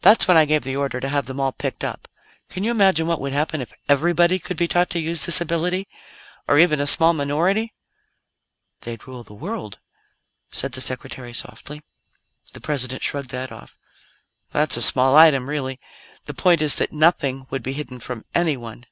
"That's 0.00 0.26
when 0.26 0.38
I 0.38 0.46
gave 0.46 0.64
the 0.64 0.76
order 0.76 0.98
to 0.98 1.10
have 1.10 1.26
them 1.26 1.38
all 1.38 1.52
picked 1.52 1.84
up. 1.84 2.08
Can 2.48 2.64
you 2.64 2.70
imagine 2.70 3.06
what 3.06 3.20
would 3.20 3.34
happen 3.34 3.60
if 3.60 3.74
everybody 3.86 4.38
could 4.38 4.56
be 4.56 4.66
taught 4.66 4.88
to 4.88 4.98
use 4.98 5.26
this 5.26 5.42
ability? 5.42 5.86
Or 6.48 6.58
even 6.58 6.80
a 6.80 6.86
small 6.86 7.12
minority?" 7.12 7.74
"They'd 8.80 9.06
rule 9.06 9.24
the 9.24 9.34
world," 9.34 9.78
said 10.50 10.72
the 10.72 10.80
Secretary 10.80 11.34
softly. 11.34 11.82
The 12.54 12.62
President 12.62 13.02
shrugged 13.02 13.28
that 13.32 13.52
off. 13.52 13.76
"That's 14.52 14.78
a 14.78 14.80
small 14.80 15.16
item, 15.16 15.46
really. 15.50 15.78
The 16.24 16.32
point 16.32 16.62
is 16.62 16.76
that 16.76 16.90
nothing 16.94 17.46
would 17.50 17.62
be 17.62 17.74
hidden 17.74 17.98
from 18.00 18.24
anyone. 18.34 18.86